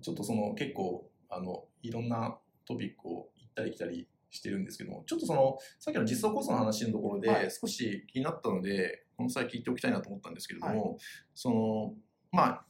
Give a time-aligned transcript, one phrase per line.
[0.00, 7.44] ちょっとその結構あのいろんなトピックを行ったり来たりしてるんですけどもちょっとそのさっきの実装コストの話のところはい。
[7.44, 10.98] で少し気になったので、この際聞いておきたいなと思ったんですけれども、は
[11.34, 11.94] その
[12.30, 12.64] まあ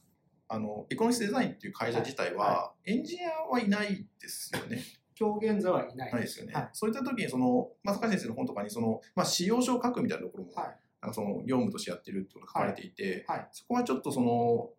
[0.51, 4.83] あのエコノミスデザインっていう会社自体は、はエンジニアはいないですよね。
[5.19, 6.53] 今日現在はいないないですよね。
[6.53, 6.69] はい。
[6.71, 10.79] そういった時にその、まあ、坂井先生の本とかにその、まあ、使用書を書くみたいなところも、はい。
[11.01, 13.47] なんかその業務としてやってるってことが書かれていて、はい。
[13.51, 14.69] そこはちょっとその、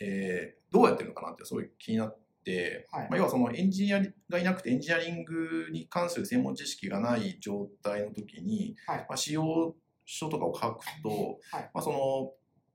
[0.00, 3.08] えーどうやってるのかなってすごい気になって、はい。
[3.08, 8.98] まあ、要はそのエンジニアがいなくてエンジニアリングに関する専門知識がない状態の時に、はい。
[9.08, 11.70] まあ、使用書とかを書くと、はい。
[11.72, 12.32] まあ、その、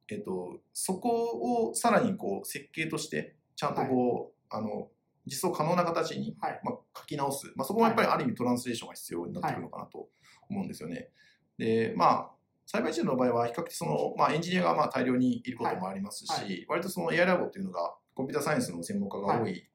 [0.08, 4.88] えっと、そこをさらにこう設計としてちゃんとこう、あの
[5.26, 6.62] 実装可能な形にはい。
[6.64, 10.08] まあ、書き直す、まあ、そこもやっぱりある意味トランスレーションが必要になってくるのかなと
[10.50, 11.10] 思うんですよね。
[11.58, 12.32] でまあ
[12.72, 16.66] 栽培チームの場合は比較的その、まあ、エンジニアがまあ大量にいることもありますし、はい。
[16.70, 19.68] 割とその AI ラボっていうのがコンピュータサイエンスの専門家が多い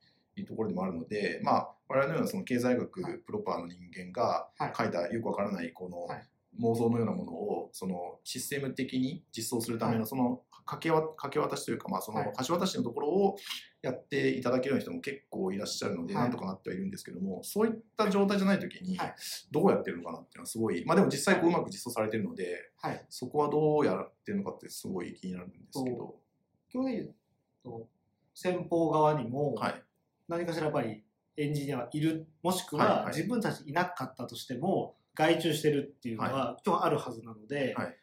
[0.46, 3.14] ところでもあるので、まあ、我々のようなその経済学はい。
[3.14, 4.72] プロパーの人間がはい。
[4.78, 6.28] 書いたよくわからないこのはい。
[6.62, 12.32] 妄想のようなものをそのシステム的に実装するためのその掛けわ掛け渡しというか、まあ、そのはい。
[12.46, 13.36] 橋渡しのところを
[13.82, 16.22] やっていただけるような人も結構いらっしゃるので、はい。
[16.24, 19.14] なんとかなってはいるんですけどもそういった状態じゃない時にはい。
[19.50, 23.04] どうやってるのかなっていうのはすごい、まあでも実際こううまく実装されてるのではい。
[23.10, 26.14] そこはどうやってるのかってすごい気になるんですけど、
[26.72, 27.14] 今日で言う
[27.62, 27.88] と
[28.34, 29.82] 先方側にもはい、
[30.28, 31.02] 何かしらやっぱり
[31.36, 37.96] エンジニアはいるもしくは自分たちいなかったとしても外注してるっていうのは今日あるはずなので、はい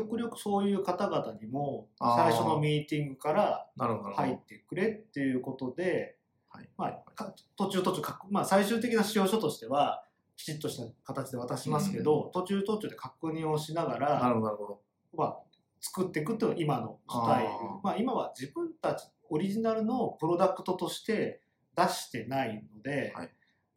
[0.00, 3.66] 極力そういう方々にも最初のミーティングから
[4.14, 6.16] 入ってくれっていうことで、
[6.48, 6.68] はい。
[6.76, 10.04] まあ、か途中途中か、まあ、最終的な使用書としては
[10.36, 14.80] きちっとした形で渡しますけど、途中途中で確認をしながなら、なるほど。
[15.16, 15.36] まあ、
[15.80, 17.50] 作っていくっていうのが今のスタイル。
[17.82, 21.42] まあ、今は自分たちオリジナルのプロダクトとして
[21.76, 23.30] 出してないので、はい。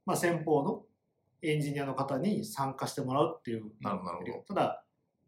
[0.05, 0.83] まあ、先方の
[1.41, 3.71] エンジニアの方に参加してもらうっていう。
[3.81, 4.83] なるほどなるほただ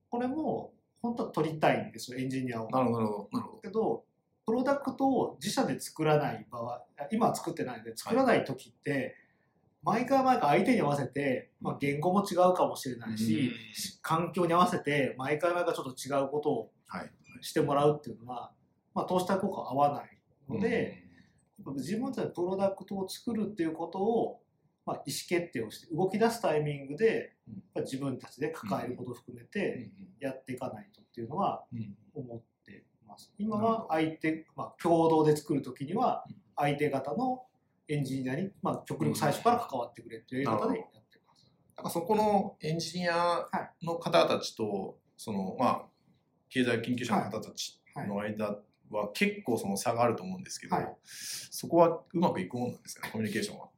[0.09, 0.71] これも
[1.03, 2.67] 本当は取りたいんですよエンジニアを。
[2.71, 3.59] どなるほどなるほど。
[3.61, 4.03] けど
[4.45, 9.15] プロダクトを自社で作らない場合今は作ってないので作らない時って、
[9.83, 13.53] 毎回毎回相手に合わせて、まあ、言語も違うかもしれないし、
[14.01, 17.11] 環境に合わせて毎回毎回ちょっと違うことをはい。
[17.41, 18.51] してもらうっていうのは、
[18.93, 21.03] まあ、投資対効果は合わないので、
[21.75, 24.39] 自分たちでプロダクトを作るっていうことを、
[24.85, 27.53] まあ、意思決定をして動き出すタイミングで、うん。
[27.73, 31.65] まあ自分たちで抱えることを含めてやっていかないとっていうのは
[32.13, 33.31] 思ってます。
[33.37, 36.35] 今は相手、まあ、共同で作るときにはうん。
[36.55, 37.45] 相手方の
[37.87, 41.51] エンジニアに、まあ、極力最初から関わってくれっていうやり方でやってます。
[41.75, 43.47] なんかそこのエンジニア
[43.81, 45.81] の方たちと、そのまあ
[46.49, 48.07] 経済研究者の方たちはい。
[48.07, 50.95] の間は結構その差があると思うんですけど、はい。
[51.03, 53.69] そこはうまくいくもんなんですかねコミュニケーションは。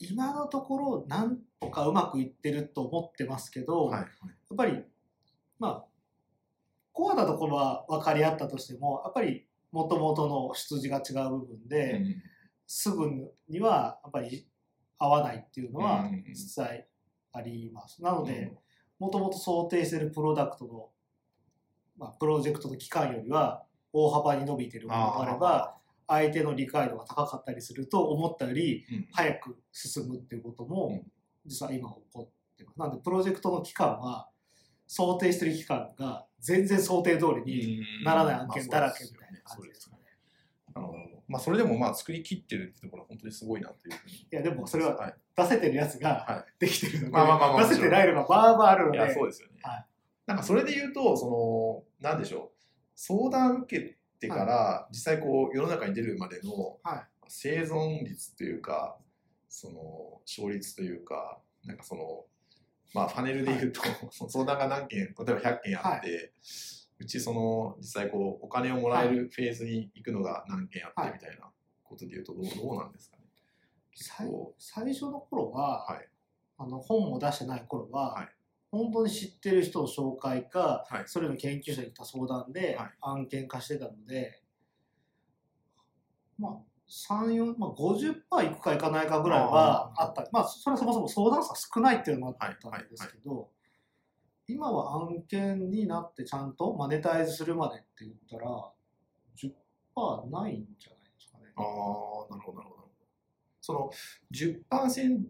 [0.00, 4.06] 今のところなんとかうまくいってると思ってますけど、はいや
[4.54, 4.82] っぱり
[5.58, 5.84] まあ
[6.92, 12.22] コアなところは分かり合ったとしてもやっぱりもともとの出自が違う部分で、うん
[12.72, 13.10] すぐ
[13.48, 14.46] にはやっぱり
[14.96, 16.86] 合わないっていうのはうん実際
[17.32, 18.00] あります。
[18.00, 18.26] なのうん。
[18.26, 18.52] で
[19.00, 20.88] もともと想定しているプロダクトの、
[21.98, 25.79] まあ、プロジェクトの期間よりは大幅に伸びているものがあれば
[26.10, 29.08] 相手の理解度が高かったりすると思ったよりうん。
[29.12, 31.02] 早く進むっていうことうもん。
[31.46, 32.78] 実は今起こってます。
[32.78, 34.28] なのでプロジェクトの期間は
[34.86, 40.02] 想定している期間が全然想定通りにならない案件だらけみたいな感じですかね。
[40.74, 40.92] あの
[41.28, 44.14] まあそれでもまあ作り切ってるってところは本当にすごいなというふうに。
[44.14, 48.98] いやでもそれははい、出せてるやつがはできてるので、まあまあまあまあ出せてないのがバーバーあるので。
[48.98, 49.60] いやそうですよね。
[49.62, 49.86] はい。
[50.26, 52.60] なんかそれで言うとそのなんでしょう。
[52.96, 57.06] 相談受けてから実際こう世の中に出るまでのはい。
[57.32, 58.96] 生存率というか
[59.48, 62.24] その勝率というかなんかその
[62.92, 63.80] まあファネルで言うと、
[64.10, 66.32] その 相談が何件例えば100件あって、
[66.98, 71.12] うちその実際こうお金をもらえるフェーズに行くのが何件あってはい。
[71.12, 71.50] みたいな
[71.84, 73.22] ことで言うとどうどうなんですかね？
[74.58, 76.08] 最初の頃は、はい。
[76.58, 78.28] あの本を出してない頃は、はい
[78.70, 84.42] 本当に知ってる人の紹介か、はいそれの研究者に行った相談ではい案件化してたので、
[86.38, 93.48] まあ34、まあ、50%いくかいかないかぐらいはあったまあそれはそもそも相談者少ないっていうのもあったんですけど、
[94.48, 98.72] 今は案件になってちゃんとマネタイズするまでって言ったら
[99.36, 101.44] 10%ないんじゃないですかね。
[101.56, 102.79] ああ、なるほど、なるほど。
[103.60, 103.90] その
[104.32, 105.20] 10%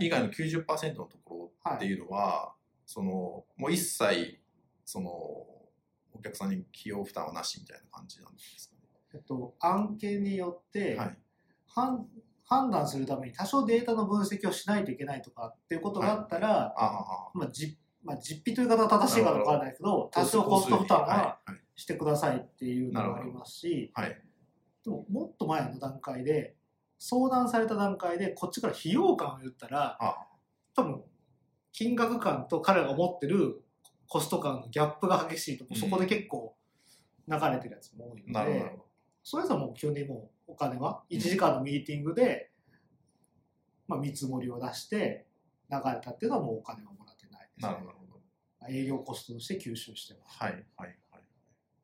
[0.00, 2.54] 以外の90%のところっていうのは、
[2.86, 4.40] そのもう一切
[4.84, 8.82] そのお客さんに費用負担はなしみたいな感じなんですかね？
[9.14, 11.18] えっと、案件によって、はい。
[11.66, 12.06] 判
[12.44, 17.30] 判断するために多少データの分析をしないといけないとかっていうことがあったら、ああ。
[17.34, 21.80] まあじまあ、実費という方が正しいかどうかわからないけど多少コスト負担ははい。
[21.80, 24.08] してくださいっていうのがありますし、はい。
[24.08, 24.22] はい。
[24.84, 26.56] でももっと前の段階で
[27.04, 30.28] 相談された段階でこっちから費用感を言ったらあ。
[30.76, 31.02] 多分
[31.72, 33.60] 金額感と彼らが持ってる
[34.06, 35.76] コスト感のギャップが激しいと、うん。
[35.76, 36.54] そこで結構
[37.26, 38.84] 流れてるやつも多いのでほど。
[39.24, 42.52] それぞれもう基本的にもうお金は1時間のミーティングで、
[43.88, 45.26] まあ、見積もりを出して
[45.72, 47.72] 流れたっていうのはもうお金はもらってないです、ね。
[47.72, 48.70] なるほど。
[48.70, 50.38] 営業コストとして吸収してます。
[50.38, 51.22] はいはいはい。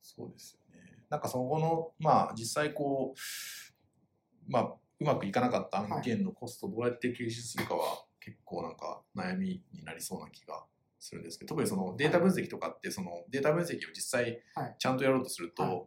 [0.01, 0.81] そうですよね。
[1.11, 10.65] なんかそこのまあ実際こうまあうまくいかなかった案件のコストをどうやって吸収するかは結構なんか悩みになりそうな気が
[10.99, 14.77] するんですけど特にそのデータ分析とかってそのデータ分析を実際はい。
[14.79, 15.83] ちゃんとやろうとすると、はい。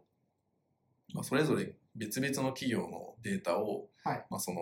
[1.14, 4.24] まあ、それぞれ別々の企業のデータを、はい。
[4.30, 4.60] まあその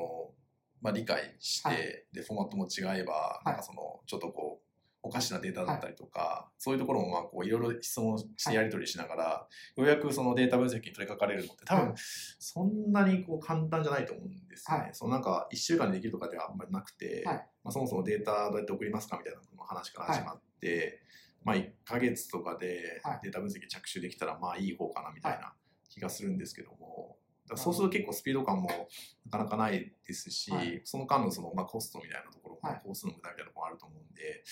[0.83, 1.79] まあ、理解して、はい。
[2.13, 3.47] でフォーマットも違えば、い。
[3.47, 4.60] なんかそのちょっとこう
[5.11, 9.25] おかしなデータだったりとか、そういうところもまあこういろいろ質問してやり取りしながら、
[9.77, 11.95] ようやくそのデータ分析に取り掛かれるのって多分、はい。
[11.97, 14.85] そんなにこう簡単じゃないと思うんですよね。
[14.85, 14.91] はい。
[14.93, 17.37] そのなんか1週間でできるとかではあんまりなくて、はい。
[17.65, 21.03] まあ、そもそもデータどうやって送りますかみたいな話から始まって、
[21.43, 23.21] まあ1ヶ月とかではい。
[23.25, 25.55] データ分析着手できたらまあいい方かなみたいな
[25.89, 27.17] 気がするんですけども、
[27.57, 28.69] そうすると結構スピード感も
[29.27, 30.81] なかなかないですし、はい。
[30.85, 32.81] その間のそのまあコストみたいなところも、はい。
[32.83, 34.45] コースの無駄みたいなところもあると思うんで、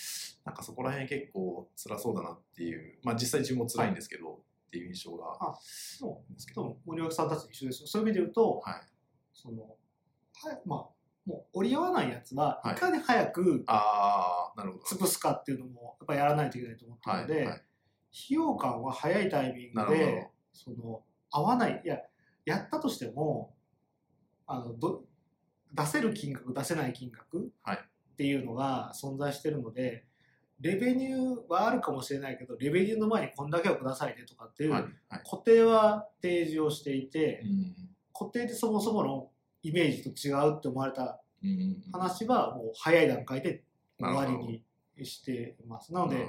[0.45, 7.87] なんかそこら辺結構辛そうだなっていう、まあ実際自分も辛いんですけど、っていう印象があそうですけど森脇さんたちと一緒ですよ。
[7.87, 8.75] そういう意味で言うと、はい。
[9.33, 9.69] そのは
[10.65, 10.79] まあ
[11.25, 12.75] もう折り合わないやつははい。
[12.75, 14.83] いかに早くああ、なるほど。
[15.05, 17.53] 潰すかっていうのもやっぱやらないといけないと思ってはい、るので、はい。
[17.55, 17.63] 費
[18.29, 21.81] 用感は早いタイミングでその合わない。
[21.83, 21.97] いや
[22.45, 23.53] やったとしても
[24.47, 25.03] あのど
[25.73, 30.03] 出せる金額出せない金額はいっていうのが存在してるので
[30.59, 34.91] レベニューはあるかもしれないけどレベニューの前にこんだけをくださいねとかっていうはい、はい。
[35.23, 37.75] 固定は提示をしていてうん。
[38.13, 39.29] 固定でそもそもの
[39.63, 41.81] イメージと違うって思われたうん。
[41.93, 43.63] 話はもう早い段階で
[43.97, 44.63] 終わり
[44.97, 45.93] にしています。
[45.93, 46.27] なので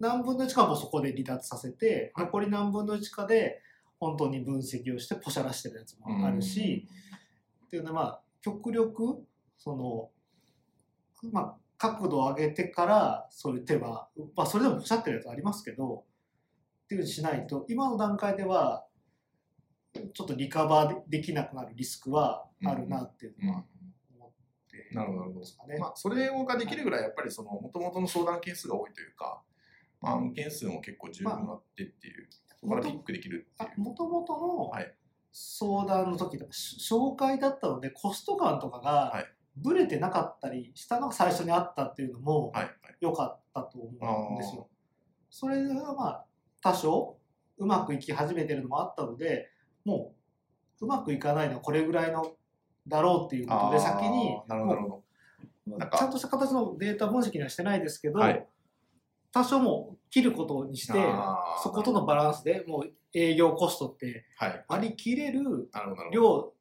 [0.00, 3.60] 何分の1かはもうそこで離脱させて、はい残り何分の1かで
[3.98, 6.86] 本当に分析をしてポシャらしてるやつもあるし、
[7.66, 9.24] っていうのはまあ極力
[9.58, 10.10] その
[11.32, 16.04] まあ角度を上げてからそういう手は、まあ、それでもポシャってるやつありますけど
[16.84, 18.84] っていうふうにしないと今の段階では
[20.12, 23.46] ちょっとリカバーできなくなるリスクはあるなっていううん。
[23.46, 23.64] のは
[24.16, 24.30] 思っ
[24.70, 25.78] てなるほどなるほど。
[25.78, 29.40] まあ、それができるぐらいやっぱりその元々の相談件数が多いというか、
[30.00, 32.28] まあ、案件数も結構十分あってっていう、
[32.60, 33.80] そこからピックできるっていう。
[33.80, 34.94] もともとのはい
[35.30, 42.52] 相談の時とか、し紹介だったのでコスト感とかがはいブレてなかったりしたのが最初にあったっていうのも。
[43.00, 44.68] 良かったと思うんですよ。
[45.30, 46.24] それがまあ
[46.62, 47.16] 多少
[47.58, 49.50] うまくいき始めてるのもあったので
[49.84, 50.14] も
[50.80, 52.32] ううまくいかないのはこれぐらいの
[52.86, 55.02] だろうっていうことで先になるほ
[55.68, 58.46] どちゃんとした形のデータ分析にはしてないですけど、はい
[59.32, 60.92] 多少もう切ることにして
[61.62, 64.46] そことのバランスでもう営業コストってど。
[64.46, 64.64] はい。
[64.68, 65.70] 割り切れる。
[66.12, 66.52] 量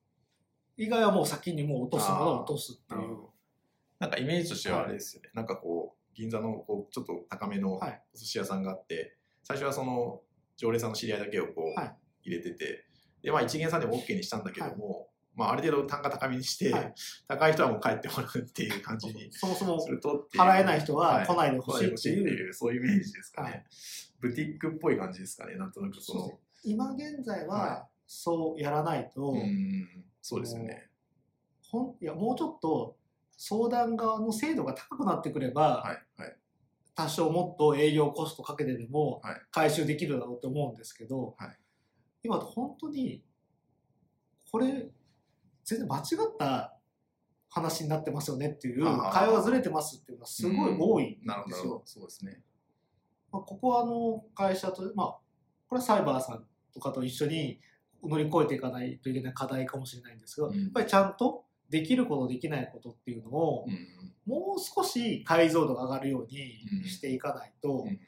[0.78, 3.18] 以外はもう先にもう落とすものを落とすっていう
[4.00, 5.30] なんかイメージとしてはあれですよね。
[5.34, 10.22] なんかこう、銀座のこうちょっと高めのおはい寿司屋さんがあって、最初はその
[10.56, 12.86] 常連さんの知り合いだけをこう、はい入れてて、
[13.24, 15.08] で、まあ一元さんでも OK にしたんだけども、
[15.38, 16.94] まあある程度単価高めにして、はい
[17.28, 19.80] 高い人はもう帰ってもらうっていう感じにそもそも
[20.36, 22.54] 払えない人ははい来ないでほしいっていう。
[22.54, 23.50] そういうイメージですかね。
[23.50, 23.64] はい
[24.20, 26.40] ブティックっぽい感じですかね、なんとなくその。
[26.64, 30.90] 今現在ははそうやらないと、うん、そうですよね。
[31.70, 32.98] ほんいやもうちょっと
[33.38, 36.36] 相談側の精度が高くなってくれば、はい、はい。
[36.96, 41.58] 多少もっと営業コストかけてでもはい回収できるだろうと思うんですけど、はい
[42.24, 43.24] 今本当に
[44.52, 44.90] これ
[45.68, 46.04] 全然間違っ
[46.40, 46.74] た
[47.50, 51.08] 話になってますよねっていう会話がずれてますっていうのはすごい多いん
[51.50, 51.82] ですよ。
[51.86, 52.42] そうですね。
[53.32, 55.08] まあ、ここはあの会社と、まあ、
[55.68, 57.60] これはサイバーさんとかと一緒に
[58.02, 63.88] 乗り越えていかないといけない課題かもしれないんですけど、うんやっぱりちゃんとできることできないことっていうのを、うん
[64.26, 68.00] もう少し解像度が上がるようにしていかないと、うん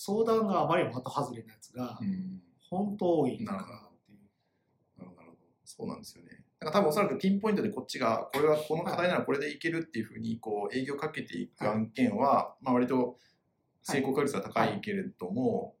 [0.00, 2.40] 相談があまりにも的外れなやつがうん
[2.70, 3.64] 本当多いかなっ
[4.06, 4.18] ていう。
[4.96, 5.42] なるほど、なるほど。
[5.64, 6.44] そうなんですよね。
[6.60, 13.16] だから多分おそらくピンポイントでこっちが、これはこの課題ならこれでいけるっていうふうに、こう、営業かけていく案件は、まあ割と
[13.82, 15.76] 成功確率が高いけれども、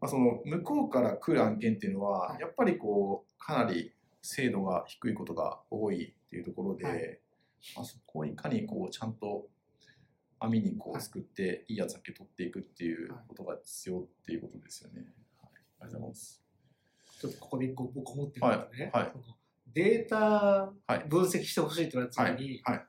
[0.00, 2.40] まあ、その向こうから来る案件っていうのは、はい。
[2.40, 7.18] やっぱりこうかなり精度が低いことが多いっていうところで、はい。
[7.76, 9.46] まあ、そこをいかにこうちゃんと
[10.40, 15.06] 網にこはいうすくっていいやつだけ取っていくっていうことが必要っていうことですよね。
[15.40, 16.42] はい、ありがとうございます。
[17.20, 19.02] ちょっとここで一個僕思ってるのがね、はい。
[19.04, 19.12] はい
[19.72, 20.16] データ
[20.86, 22.86] はい分析してほしいって言われた時に、はいはい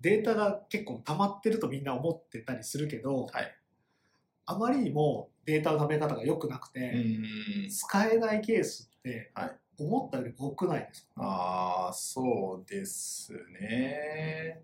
[0.00, 3.56] データが結構溜まってるとみんな思ってたりするけど、はい
[4.44, 6.94] あまりにもデータの溜め方が良くなくて、
[7.70, 14.62] 使えないケースってはい思ったより多くないですか、ああ、そうですね。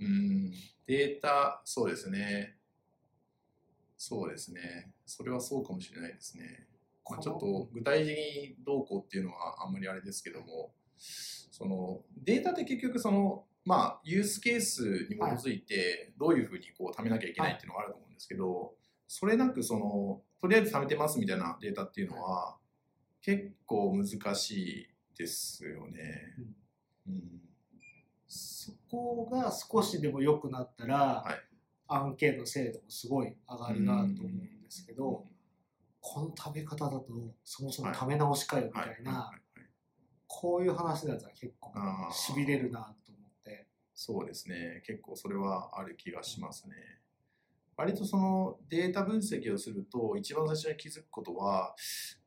[0.00, 0.50] うん、
[0.86, 2.56] データ、そうですね。
[3.96, 4.90] そうですね。
[5.06, 6.66] それはそうかもしれないですね。
[7.10, 18.74] まあ、ちょっと具体的にどうこうっていうのはあんまりあれですけども、そのデータって結局その、まあ、ユースケースに基づいてどういうふうにこう貯めなきゃいけないっていうのがあると思うんですけど、
[19.06, 22.56] それなくその、とりあえず貯めてますみたいなデータっていうのは、
[23.22, 24.88] 結構難しい
[25.18, 26.36] ですよね。
[27.06, 27.40] うん。
[28.28, 31.50] そこが少しでも良くなったら、はい。
[31.88, 35.26] 案件の精度もすごい上がるなと思うんですけど、
[36.00, 37.06] この食べ方だと
[37.44, 38.96] そもそも食べ直しかよみたはい。
[39.00, 39.04] い。
[39.04, 39.16] な、は
[39.56, 39.58] い。
[39.60, 39.68] はい。
[40.26, 41.72] こういう話だったら結構
[42.12, 43.66] しびれるなと思って。
[43.94, 44.82] そうですね。
[44.86, 46.74] 結構それはある気がしますね。
[47.76, 51.74] 割とそのデータ分析をすると一番最初に気づくことは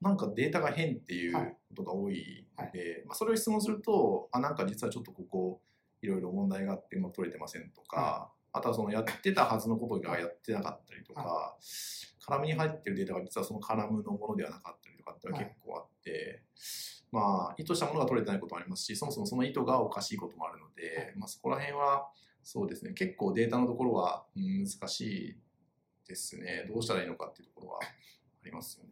[0.01, 1.57] なんかデータが変っていうはい。
[1.69, 5.61] ことが多いので、はまあ、それを質問するとあなんか実はちょっとここ
[6.01, 11.55] いろいろ問題があってうまく取れてませんとか、はあとはそのやってたはずのことがやってなかったりとか、
[12.25, 16.41] カラムに入ってるデータが実はそのカラムのものではなかったりとかって結構あって、
[17.11, 22.07] まあ意図したものが取れてないこともありますしそもそもその意図がおかしいこともあるので、まあ、そこら辺は
[22.43, 25.37] そうですね結構データのところは難しい
[26.07, 28.91] ですねどうしたらいいのかっていうところはありますよね。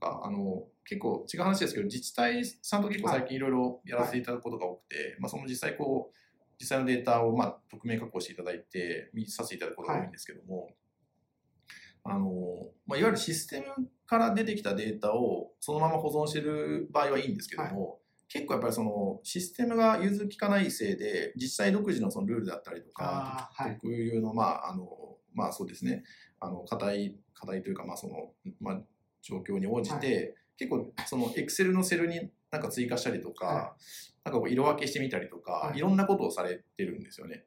[0.00, 6.16] なんかあの結構違う話ですけど自治体さんと結構最近いろいろやらせていただくことが多くて、まあ、その実際こう
[6.60, 10.70] 実際のデータをまあ匿名確保していただいて見させていただくことが多いんですけども、
[12.04, 12.30] あの
[12.86, 24.86] まあ、いわゆるシステムから出てきたデータをそのまま保存している場合はいいんですけども、結構やっぱりそのシステムが融通きかないせいで実際独自のそのルールだったりとか、特有のまああの
[25.32, 26.04] まあそうですね。
[26.40, 28.80] あの課題課題というかまあそのまあ
[29.22, 33.76] 状況に応じて、は結構そのエクセルのセルになんか追加したりとか、は
[34.24, 35.78] なんかこう色分けしてみたりとか、はい。
[35.78, 37.44] い、ろんなことをされてるんですよね。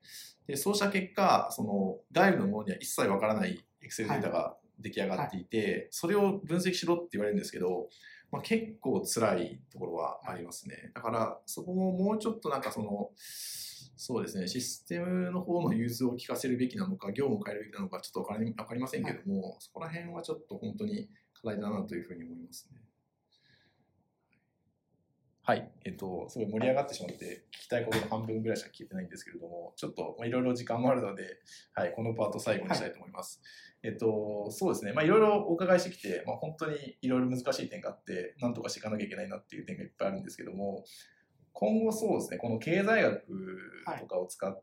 [0.47, 7.87] でそうした結果その外部のものには一切わからないエクセルデータが出来上がっていて、それを分析しろって言われるんですけど、
[8.31, 10.91] まあ、結構辛いところはありますね。
[10.93, 13.11] だからそこももうちょっとなんかその
[13.95, 21.07] そうですねシステムの方の融通を聞かせるべきなのか業務を変えるべきなのかちょっとわかりわかりませんけども、そこら辺はちょっと本当に
[21.41, 22.81] 課題だなというふうに思いますね。
[25.47, 31.23] はい、えっと、すごい盛り上がってしまって、聞きたいことの半分ぐらいしか聞いてないんですけれども、ちょっとまあいろいろ時間もあるので、
[31.73, 33.41] はい、このパート最後にしたいと思います。
[33.81, 40.83] えっと、そうですね、まあ、いろいろお伺いしてきて、まあ、本当にいろいろ難しい点があって、なんとかしていかなきゃいけないなっていう点がいっぱいあるんですけども、
[41.53, 43.23] 今後そうですね、この経済学
[44.01, 44.61] とかを使って、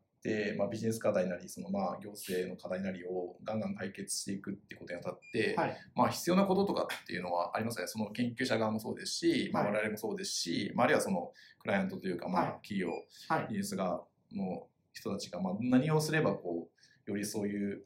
[0.57, 7.87] まあ、ビジネス課題なり、そのまあ行政の課題なりをガンガン解決していくってことにあたって、はいまあ、必要なこととかっていうのはありますね。
[7.87, 12.89] その研究者側もそうですし、まあ、はい我々もそうですし、まあ、あるいはそのクライアントというか、まあはい、企業、
[13.29, 16.69] はい技術側の人たちが、まあ、何をすればこ
[17.07, 17.85] う、よりそういう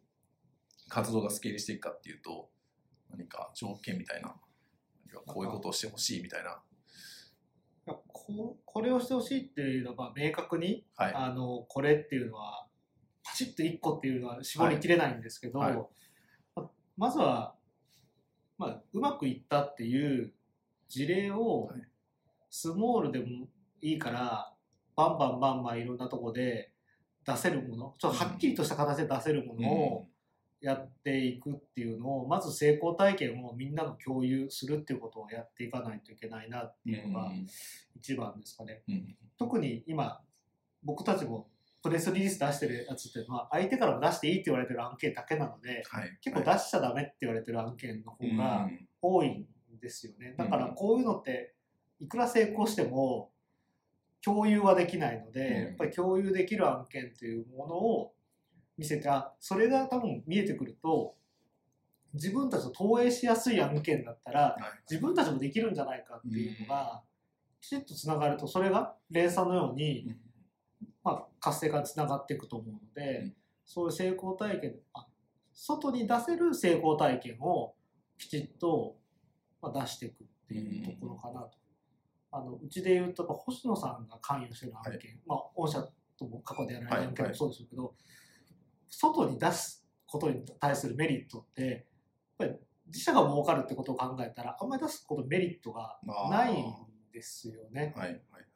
[0.89, 2.51] 活動がスケールしていくかっていうと、
[3.11, 4.37] 何か条件みたいな、
[5.27, 6.61] こういうことをしてほしいみたいな。
[8.37, 11.15] ここれをしてほしいっていうのが明確に、はい。
[11.15, 12.67] あのこれっていうのは
[13.25, 15.77] パチッと1個っていうのは絞りきれないんですけど、はい。
[15.77, 15.87] はい
[16.55, 17.55] ままずは、
[18.59, 20.33] まあ、うまくいったっていう
[20.89, 21.83] 事例をはい。
[22.51, 23.47] スモールでも
[23.83, 24.53] いいから
[24.97, 26.73] バンバンバンバンいろんなとこで
[27.27, 30.07] 出せるものちょっとはっきりとした形で出せるものを
[30.61, 37.31] やっていくっていうのをまず成功体験をみんなの共有するっていうことをやっていかないといけないなっていうのが
[37.97, 38.83] 一番ですかね。
[38.89, 40.21] うん特に今
[40.83, 41.49] 僕たちも
[41.81, 46.19] プレスリリース出してるやつっていうのは相手からも出していいって言われてる案件だけなのではい。
[46.21, 49.47] 結構出しちゃダメって言われてる案件の方がうん多いん
[49.81, 50.35] ですよね。
[50.37, 51.55] だからこういうのって
[52.01, 53.31] いくら成功しても
[54.25, 55.63] 共有はできないのでうん。
[55.67, 58.13] やっぱり共有できる案件っていうものを
[58.79, 61.17] 見せてあそれが多分見えてくると
[62.15, 64.63] 自分たちと投影しやすい案件だったらはい。
[64.91, 67.03] 自分たちもできるんじゃないかっていうのが
[67.61, 70.15] きちっとつながるとそれが連鎖のように、
[71.05, 73.35] まあ、活性化につながっていくと思うので、うん。
[73.67, 75.07] そういう成功体験あ
[75.53, 77.75] 外に出せる成功体験を
[78.17, 78.97] きちっと、
[79.61, 81.59] まあ、出していくっていうところかなと。
[82.31, 85.83] あのうちで言うと星野さんが関与してる案件、まあ御社
[86.19, 87.95] とも過去でやられた案件もそうですけど、
[88.91, 91.83] 外に出すことに対するメリットってやっ
[92.39, 92.53] ぱり
[92.87, 95.99] 自社が儲かるってことを考えたらあんまり出すことメリットが
[96.31, 96.75] ないん
[97.13, 97.93] ですよね。
[97.97, 98.49] はいはいはい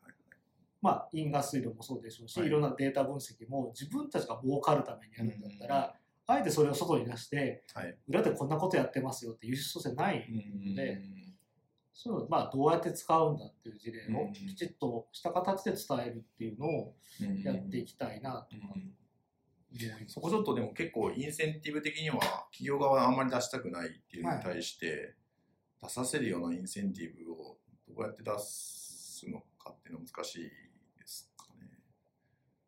[0.80, 2.48] まあ、因果推論もそうでしょうし、はい。
[2.48, 5.94] い、ろんなデータ分析も自分たちが儲かるためにやるんだったら、
[6.26, 7.96] あえてそれを外に出してはい。
[8.08, 11.00] 裏でこんなことやってますよっていう人じゃない、うんで
[11.94, 18.74] そういうのをまあどうやって使うんだっていう事例をうんきちっとした形で伝えるっていうのをうんやっていきたいなとか
[20.06, 22.18] そこちょっとでも結構インセンティブ的には
[22.52, 25.14] 企業側はあんまり出したくないっていうのに対して、
[25.82, 27.56] 出させるようなインセンティブを
[27.88, 31.68] どうやって出すのかっていうのは難しいですかね。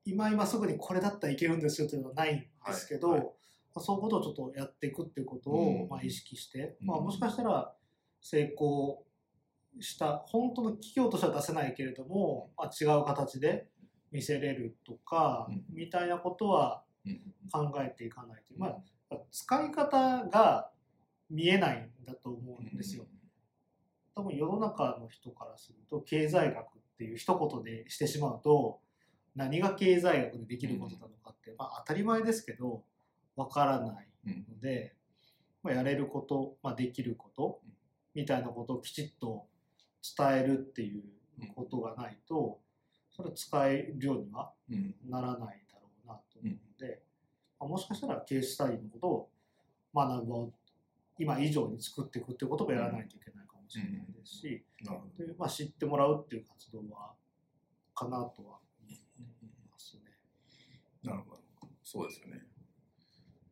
[0.04, 3.20] 今今すぐにこれだったらいけるんですよというのはないんですけど、はい。
[3.20, 3.28] はい
[3.75, 5.82] まあそういうことをちょっとやっていくっていうことうん。
[5.82, 6.87] をまあ意識して、うん。
[6.87, 7.75] まあ、もしかしたら
[8.20, 9.04] 成功
[9.80, 13.66] した本当の企業としては出せないけれども、まあ、違う形で
[14.12, 15.64] 見せれるとか、うん。
[15.70, 16.94] みたいなことはうん
[17.52, 18.68] 考えていかないと、ま
[19.11, 20.70] あ、使い方が
[21.30, 23.06] 見えないんだと思うんですよ。
[24.14, 28.80] 多分世の中の人からすると経済学っていう一言でしてしまうと
[29.34, 32.84] 何が経済学でできることなのかって、まあ、当たり前ですけど
[33.34, 34.46] わからないうん。
[34.49, 34.94] ので、
[35.62, 37.61] まあ、やれること、まあ、できること
[38.14, 39.46] みたいなことをきちっと
[40.16, 41.02] 伝えるっていう
[41.56, 42.61] ことがないと
[43.11, 44.94] それを使えるようにはうん。
[45.08, 45.63] ならない
[46.78, 47.02] で、
[47.59, 49.31] まあ、もしかしたらケーススタディのことを
[49.95, 50.52] 学ぶ場を
[51.19, 57.12] 今以上に作っていくっていうこともやらないといけないかもしれないですし、なるほどでまあ、知ってもらうっていう活動は
[57.95, 58.99] かなとは思い
[59.71, 60.02] ますね。
[61.02, 61.43] なるほど。
[61.85, 62.43] そうですよね。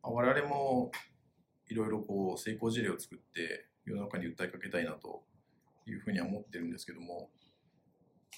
[0.01, 0.91] まあ我々も
[1.69, 5.23] いろいろこう成功事例を作って世の中に訴えかけたいなと
[5.85, 7.29] いうふうには思ってるんですけども、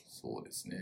[0.08, 0.78] そうですね。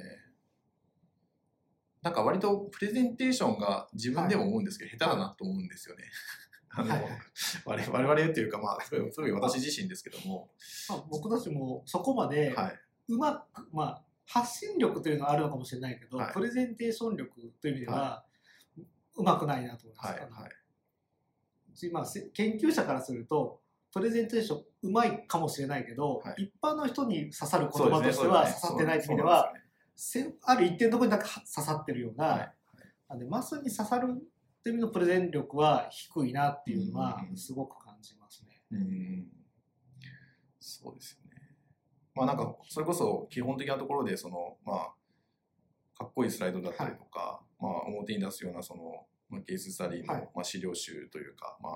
[2.03, 6.03] なんか割とプレゼンテーションが自分でも思うんですけど、下手だなと思うんですよね。
[6.69, 7.01] あの、はい
[7.65, 10.49] 我々我々というか、まあ、それそれ私自身ですけども、
[10.89, 12.79] まあ、僕たちもそこまではい。
[13.09, 18.23] うまく、まあ、発信力というのはあるのかもしれないけど、はいプレゼンテーション力という意味では、
[19.15, 20.07] うまくないなと思います。
[20.07, 20.19] はい。
[20.19, 21.91] はい。
[21.91, 23.59] まあ、せ研究者からすると
[23.93, 29.53] プレゼンテーションうまいかもしれないけど、はい一般の人に刺さる言葉としては刺さってないという意味では、
[30.43, 32.53] ある一定のところになんか刺さってるような、はい。
[33.07, 38.61] あのでマスに刺さるっていう意味のプレゼン力は低いなっていうのはうんすごく感じますね。
[38.71, 39.27] うん
[40.59, 41.41] そうですよね。
[42.15, 44.93] まあなんかそれこそ基本的なところでそのまあ
[45.97, 50.29] かっこいいスライドだったりとか、まあ表に出すようなその、まあ、ケーススタディの、はい。
[50.33, 51.73] まあ資料集というか、まあ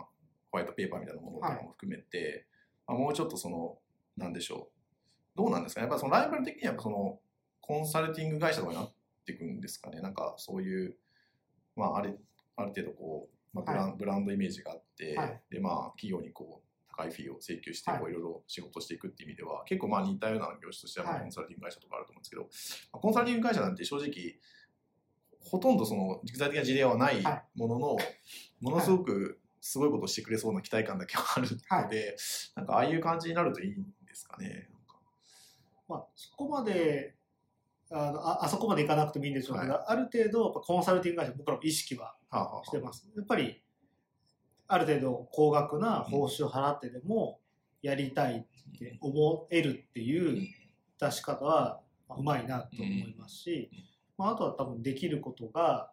[0.52, 2.48] ホワイトペーパーみたいなものとかも含めて、
[2.88, 3.78] まあ、もうちょっとその
[4.16, 4.70] なんでしょ
[5.36, 5.38] う。
[5.38, 5.88] どうなんですかね。
[5.88, 7.20] やっぱそのライバル的にはその
[7.68, 8.94] コンサルティング会社とかになっ
[9.26, 10.00] ていくんですかね。
[10.00, 10.96] なんかそういう
[11.76, 12.16] まああれ
[12.56, 15.42] ある程度こう、まあブランブランドイメージがあって、はい。
[15.52, 18.00] でまあ企業にこう高いフィーを請求してはい。
[18.00, 22.44] こういろいろ仕事していくっていう意味では、結構まあ似たような業種としてはコンサルティング会社とかあると思うんですけど、
[22.94, 24.40] まあコンサルティング会社なんて正直
[25.42, 27.60] ほとんどその具体的な事例はないはい。
[27.60, 27.98] ものの、
[28.62, 32.16] ものすごくすごいことをしてくれそうな期待感だけはあるので、
[32.56, 34.70] なんかああいう感じになるといいんですかね。
[35.90, 37.17] まあ、そこまで
[37.89, 42.15] あのああそこまでいかなくてもいいんでしょうけど、ある程度コンサルティング会社僕らも意識は
[42.65, 43.08] してます。
[43.15, 43.62] やっぱり
[44.67, 47.39] ある程度高額な報酬を払ってでも
[47.82, 50.47] やりたいって思えるっていう
[51.00, 53.71] 出し方はまあうまいなと思いますし、
[54.17, 55.91] まあ、あとは多分できることが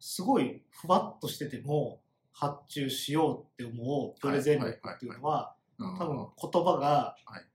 [0.00, 2.00] すごいふわっとしてても
[2.32, 7.46] 発注しようって思うプレゼン力っていうのはうん多分言葉がはい。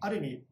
[0.00, 0.44] ある意味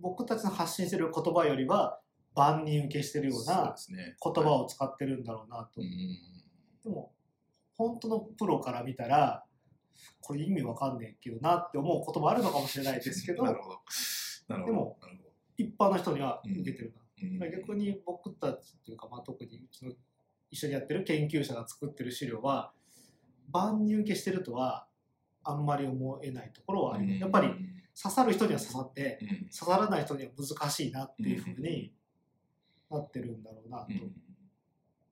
[0.00, 2.00] 僕たちの発信してる言葉よりは
[2.34, 5.80] 万人受けしてるような言葉を使ってるんだろうなと。
[5.80, 6.38] うん
[6.84, 7.12] でも
[7.76, 9.44] 本当のプロから見たら
[10.20, 13.44] これ意味わかんねえけどなって思うこともあるのかもしれないですけど。
[14.48, 14.98] でも
[15.58, 16.94] 一般の人には受けてる
[17.38, 17.52] な、うん。
[17.52, 19.92] 逆に僕たちというか、まあ、特にうちの
[20.50, 22.72] 一緒にやってる研究者が作ってる資料は
[23.50, 24.86] 万人受けしてるとは
[25.42, 27.48] あんまり思えないところはあります、やっぱり
[28.00, 29.28] 刺さる人には刺さってうん。
[29.28, 31.92] 刺さらない人には難しいなっていうふうに
[32.90, 34.12] なってるんだろうなと、うん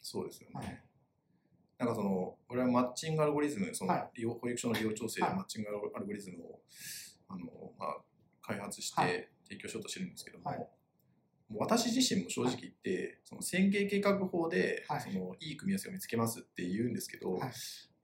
[0.09, 0.55] そうですよね。
[0.55, 0.83] はい。
[1.79, 4.25] なんかその、俺はマッチングアルゴリズム、そのはい。
[4.25, 5.35] 保育所の利用調整ではい。
[5.35, 6.61] マッチングアルゴリズムを、
[7.27, 7.97] あのまあ、
[8.41, 9.09] 開発しはい。
[9.09, 10.59] て提供しようとしてるんですけども、はい。
[10.59, 10.67] も
[11.51, 15.01] う私自身も正直言って、その線形計画法で、はい。
[15.01, 17.51] そのいい組み合わせを見つけますって言うんですけど、はい。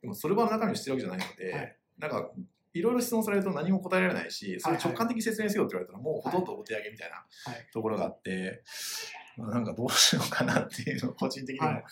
[0.00, 1.76] でもそれ場の中身を知ってるわけじゃないので、はい。
[1.98, 2.30] なんか
[2.74, 7.22] いろいろ質問されると何も答えられないし、それを直感的に説明せよって言われたらもうほとんどお手上げみたいなは
[7.58, 7.66] い。
[7.72, 8.62] ところがあって、
[9.36, 11.84] まあなんかどうしようかなっていうのを 個人的にもはい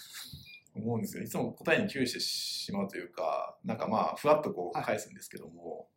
[0.74, 5.88] 思うんですよ、い、つも答えに窮してしまうというか、なんかまあふわっとこはいう返すんですけども、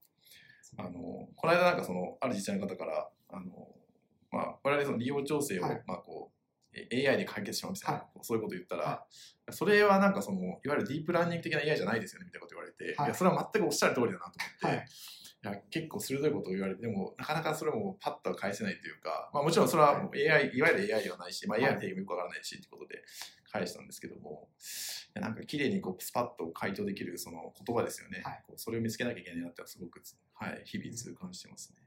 [0.78, 3.70] あのこの間なんかそのある自治体の方から、あの
[4.32, 5.84] まあ、我々その利用調整を、はい。
[5.86, 6.33] まあこうえ
[6.92, 9.06] AI で解決しますみたいな、はそういうこと言ったら、は
[9.52, 13.08] それはなんかそのいわゆるディープラーニング的な AI じゃないですよねみたいなこと言われて、はい。
[13.08, 14.86] い、やそれは全くおっしゃる通りだなと思って、はい。
[15.44, 23.04] いや結構鋭いことを言われてでもなかなかそれもパッとは返せないというか、まあ、もちろんそれはもう AI いわゆる AI ではないし、まあ、AI の定義もよくわからないしってことで
[23.52, 24.48] 返したんですけども
[25.16, 28.44] いやなんか綺麗にこうスパッと回答できるその言葉ですよね、はい。
[28.56, 30.02] それを見つけなきゃいけないなってはすごく、
[30.34, 31.84] はい、日々痛感してますね。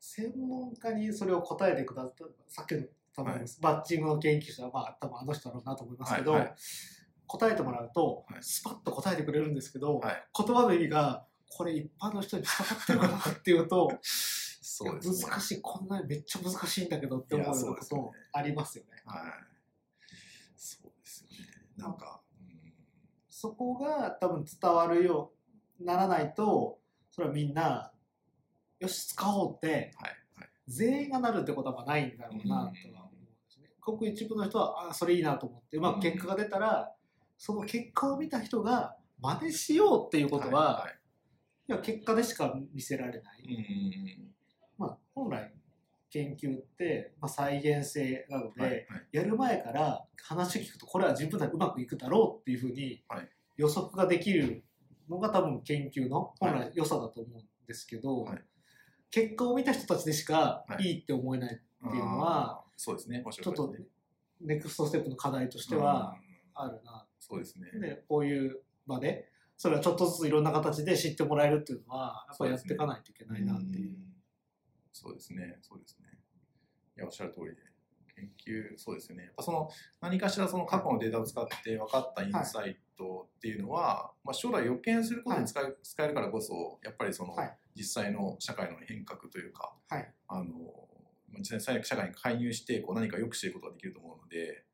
[0.00, 2.82] 専門家にそれを答えてくださったさっきの
[3.18, 6.54] 多分、バッチングの研究者はまあ多分あの人だろうなと思いますけど、はいはい
[7.30, 19.02] 答えてもらうと、はいスパッと答えてくれるんですけど、はい言葉の意味がこれ一般の人に伝わってるかなっていうとそうですね難しいこんなにめっちゃ難しいんだけどって思うようなことありますよね。
[19.04, 19.22] はい。
[20.56, 21.36] そうですよね。
[21.76, 22.48] なんか、うん
[23.28, 25.30] そこが多分伝わるよ
[25.78, 26.78] うにならないと
[27.10, 27.92] それはみんな
[28.80, 30.16] よし使おうってはいはい。
[30.68, 32.72] 全員がなるってことはないんだろうなとは思うんで
[33.48, 33.70] すね。
[33.80, 36.92] ごく一部の人はあそれいいなと思って、まあ、結果が出たら、
[37.38, 40.92] その結果を見た人が真似しようっていうことは、はい
[41.70, 41.72] い。
[41.72, 43.44] や結果でしか見せられない。
[44.76, 45.52] まあ、本来
[46.10, 48.86] 研究って、まあ、再現性なので、はいはい。
[49.12, 53.28] やる前から話を聞くとこれは自分なりうまくいくだろうっていうふうにはい。
[53.56, 54.62] 予測ができる
[55.08, 58.42] のが多分研究の本は来良さだと思うんですけど、はい
[59.10, 63.22] 結果を見た人たちでしかはいいいって思えないっていうのはそうですね。
[63.24, 63.74] 面ちょっと。
[64.40, 67.06] ネクストステップの課題としてはうんあるな。
[67.18, 67.70] そうですね。
[67.80, 73.90] でこういう場でそれはちょっとずついろんな形で知ってもらえるっていうのはやっぱりやっていかないといけないなっていう。
[73.90, 73.96] ん
[74.92, 75.58] そうですね。
[75.62, 76.08] そうですね。
[76.96, 77.67] いや、おっしゃる通りで。
[78.18, 79.24] 研究、そうですよね。
[79.24, 87.58] やっぱその何かしらその過去のデータを使って分かったインサイトっていうのは、まあ、将来予見することに使え,、使えるからこそ、やっぱりその、はい。
[87.76, 90.12] 実際の社会の変革というか、はい。
[90.26, 90.50] あの
[91.40, 94.64] 実際に社会に介入してこう何か良くしていくことができると思うので、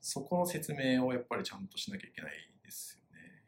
[0.00, 3.42] そこの説明をやっぱりちゃんとしなきゃいけないですよね。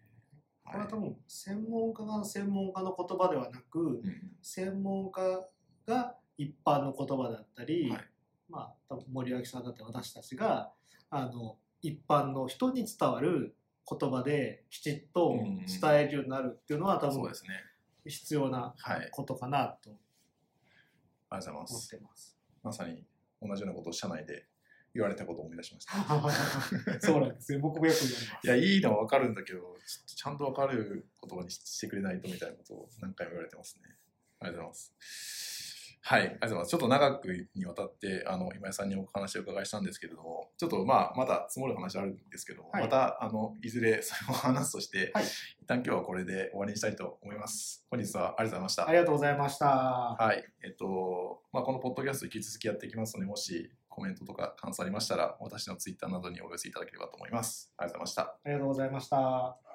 [0.64, 4.02] これは多分専門家が専門家の言葉ではなく、うん。
[4.42, 5.48] 専門家
[5.86, 8.04] が一般の言葉だったり、はい
[8.48, 10.72] まあ多分森脇さんだって私たちが
[11.10, 13.54] あの一般の人に伝わる
[13.88, 15.36] 言葉できちっと
[15.80, 17.50] 伝えるようになるっていうのは多分そうですね。
[18.04, 18.96] 必要なはい。
[18.96, 19.96] ありがとことかなとう
[21.30, 21.90] ございま思っす。
[21.90, 22.36] てます。
[22.62, 23.04] まさに
[23.40, 24.46] 同じようなことを社内で
[24.94, 25.92] 言われたことを思い出しました。
[27.00, 27.60] そうなんですよ。
[27.60, 28.46] 僕もよく言われます。
[28.46, 29.76] いや、いいのは分かるんだけど、ちょっ
[30.08, 33.82] とちゃんと分かる言葉にししてくれないとみたいなことを何回も言われてますね。
[34.40, 35.55] ありがとうございます。
[36.08, 36.70] はい、ありがとうございます。
[36.70, 47.84] ちょっと長くにわたって、あの、今井さんにお話をお伺いしたんですけれども、ちょっとまあ、まだ積もる話あるんですけども、はいまた、あの、いずれそれを話すとして、はい一旦今日はこれで終わりにしたいと思います。
[47.90, 48.88] 本日はありがとうございました。
[48.88, 49.66] ありがとうございました。
[49.66, 50.44] はい。
[50.62, 57.72] えっと、まあ、このポッドキャスト引き続きやっていきますので、もしコメントとか感想ありましたら、私のツイッターなどにお寄せいただければと思います。
[57.78, 58.38] ありがとうございました。
[58.44, 59.65] ありがとうございました。